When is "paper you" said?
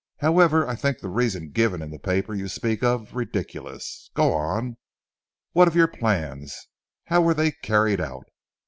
1.99-2.47